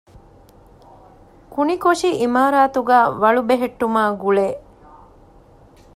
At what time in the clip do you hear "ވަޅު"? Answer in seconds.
3.21-3.41